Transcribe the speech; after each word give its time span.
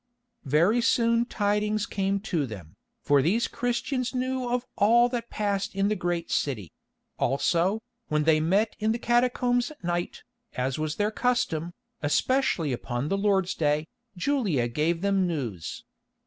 Very 0.45 0.81
soon 0.81 1.25
tidings 1.27 1.85
came 1.85 2.19
to 2.21 2.47
them, 2.47 2.75
for 3.03 3.21
these 3.21 3.47
Christians 3.47 4.15
knew 4.15 4.49
of 4.49 4.65
all 4.75 5.07
that 5.09 5.29
passed 5.29 5.75
in 5.75 5.89
the 5.89 5.95
great 5.95 6.31
city; 6.31 6.71
also, 7.19 7.83
when 8.07 8.23
they 8.23 8.39
met 8.39 8.75
in 8.79 8.93
the 8.93 8.97
catacombs 8.97 9.69
at 9.69 9.83
night, 9.83 10.23
as 10.53 10.79
was 10.79 10.95
their 10.95 11.11
custom, 11.11 11.75
especially 12.01 12.73
upon 12.73 13.09
the 13.09 13.15
Lord's 13.17 13.53
Day, 13.53 13.85
Julia 14.17 14.67
gave 14.67 15.01
them 15.01 15.27
news. 15.27 15.83